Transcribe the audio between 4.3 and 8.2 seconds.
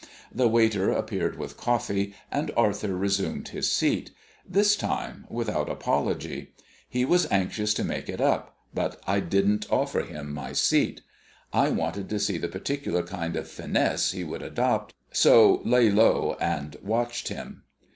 this time without apology. He was anxious to make it